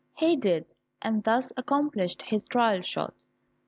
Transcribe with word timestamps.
He 0.15 0.35
did 0.35 0.63
it, 0.63 0.73
and 1.03 1.23
thus 1.23 1.51
accomplished 1.57 2.23
his 2.23 2.45
trial 2.47 2.81
shot. 2.81 3.13